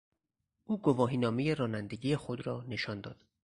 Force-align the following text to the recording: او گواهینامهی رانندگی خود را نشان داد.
او 0.63 0.81
گواهینامهی 0.81 1.55
رانندگی 1.55 2.15
خود 2.15 2.47
را 2.47 2.63
نشان 2.67 3.01
داد. 3.01 3.25